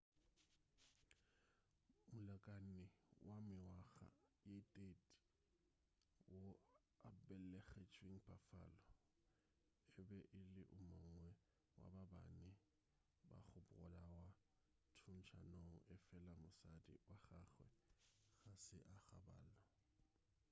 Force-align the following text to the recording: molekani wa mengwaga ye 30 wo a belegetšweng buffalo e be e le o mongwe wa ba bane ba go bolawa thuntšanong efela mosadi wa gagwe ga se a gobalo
molekani 2.13 2.81
wa 3.27 3.35
mengwaga 3.47 4.07
ye 4.49 4.57
30 4.73 6.31
wo 6.37 6.45
a 7.09 7.11
belegetšweng 7.25 8.19
buffalo 8.25 8.79
e 9.99 10.01
be 10.07 10.19
e 10.39 10.41
le 10.55 10.63
o 10.77 10.77
mongwe 10.89 11.27
wa 11.81 11.87
ba 11.93 12.03
bane 12.13 12.47
ba 13.27 13.37
go 13.47 13.59
bolawa 13.69 14.23
thuntšanong 14.97 15.71
efela 15.95 16.31
mosadi 16.41 16.93
wa 17.07 17.15
gagwe 17.27 17.67
ga 18.43 18.53
se 18.65 18.77
a 18.93 18.95
gobalo 19.07 19.55